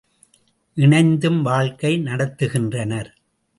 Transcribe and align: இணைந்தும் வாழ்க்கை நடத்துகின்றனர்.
இணைந்தும் 0.77 1.41
வாழ்க்கை 1.41 1.99
நடத்துகின்றனர். 1.99 3.11